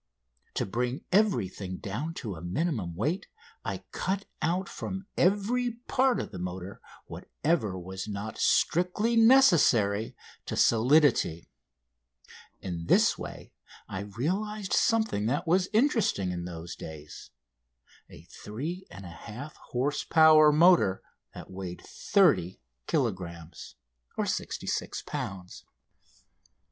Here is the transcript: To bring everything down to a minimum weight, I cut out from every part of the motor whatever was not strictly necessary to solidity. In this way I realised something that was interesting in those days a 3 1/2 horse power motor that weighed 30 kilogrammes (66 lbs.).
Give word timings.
To 0.55 0.65
bring 0.65 1.05
everything 1.11 1.77
down 1.77 2.15
to 2.15 2.33
a 2.35 2.41
minimum 2.41 2.95
weight, 2.95 3.27
I 3.63 3.83
cut 3.91 4.25
out 4.41 4.67
from 4.67 5.05
every 5.15 5.73
part 5.87 6.19
of 6.19 6.31
the 6.31 6.39
motor 6.39 6.81
whatever 7.05 7.77
was 7.77 8.07
not 8.07 8.39
strictly 8.39 9.15
necessary 9.15 10.15
to 10.47 10.55
solidity. 10.57 11.51
In 12.61 12.87
this 12.87 13.15
way 13.19 13.53
I 13.87 13.99
realised 13.99 14.73
something 14.73 15.27
that 15.27 15.45
was 15.45 15.69
interesting 15.71 16.31
in 16.31 16.45
those 16.45 16.75
days 16.75 17.29
a 18.09 18.23
3 18.23 18.87
1/2 18.91 19.53
horse 19.69 20.03
power 20.03 20.51
motor 20.51 21.03
that 21.35 21.51
weighed 21.51 21.83
30 21.85 22.59
kilogrammes 22.87 23.75
(66 24.25 25.03
lbs.). 25.03 25.63